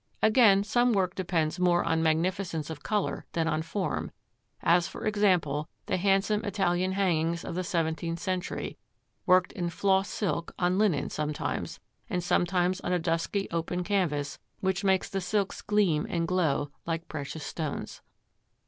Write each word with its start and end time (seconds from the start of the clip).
Again, 0.23 0.63
some 0.63 0.93
work 0.93 1.13
depends 1.13 1.59
more 1.59 1.83
on 1.83 2.01
magnificence 2.01 2.67
of 2.71 2.81
colour 2.81 3.27
than 3.33 3.47
on 3.47 3.61
form, 3.61 4.09
as, 4.63 4.87
for 4.87 5.05
example, 5.05 5.69
the 5.85 5.97
handsome 5.97 6.43
Italian 6.43 6.93
hangings 6.93 7.45
of 7.45 7.53
the 7.53 7.63
seventeenth 7.63 8.17
century, 8.19 8.79
worked 9.27 9.51
in 9.51 9.69
floss 9.69 10.09
silk, 10.09 10.55
on 10.57 10.79
linen 10.79 11.11
sometimes, 11.11 11.79
and 12.09 12.23
sometimes 12.23 12.81
on 12.81 12.91
a 12.91 12.97
dusky 12.97 13.47
open 13.51 13.83
canvas 13.83 14.39
which 14.59 14.83
makes 14.83 15.07
the 15.07 15.21
silks 15.21 15.61
gleam 15.61 16.07
and 16.09 16.27
glow 16.27 16.71
like 16.87 17.07
precious 17.07 17.45
stones. 17.45 18.01